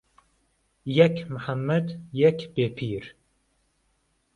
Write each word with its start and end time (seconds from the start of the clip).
يهک 0.97 1.17
محەممەد 1.33 1.87
يهک 2.21 2.39
بێ 2.55 2.67
پیر 2.77 3.05